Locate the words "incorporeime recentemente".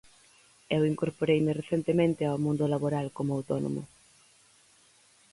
0.91-2.21